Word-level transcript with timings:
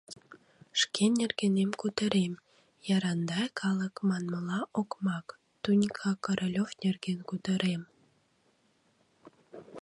Шке 0.81 1.05
нергенем 1.17 1.71
кутырем, 1.81 2.33
Ярандай 2.95 3.47
калык 3.59 3.95
манмыла, 4.07 4.59
окмак, 4.79 5.27
тунька 5.63 6.09
Королёв 6.25 6.69
нерген 6.83 7.19
кутырем. 7.29 7.81